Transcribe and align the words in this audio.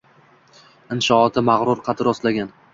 Inshooti 0.95 1.45
mag‘rur 1.53 1.87
qad 1.91 2.05
rostlagan 2.11 2.55